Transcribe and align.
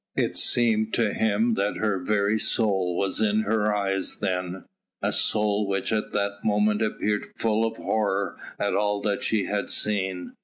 It 0.15 0.35
seemed 0.35 0.95
to 0.95 1.13
him 1.13 1.53
that 1.53 1.77
her 1.77 1.99
very 1.99 2.39
soul 2.39 2.97
was 2.97 3.21
in 3.21 3.41
her 3.41 3.71
eyes 3.71 4.17
then, 4.19 4.63
a 4.99 5.11
soul 5.11 5.67
which 5.67 5.91
at 5.93 6.11
that 6.11 6.43
moment 6.43 6.81
appeared 6.81 7.27
full 7.37 7.63
of 7.65 7.77
horror 7.77 8.35
at 8.57 8.73
all 8.73 9.01
that 9.01 9.21
she 9.23 9.43
had 9.45 9.69
seen. 9.69 10.33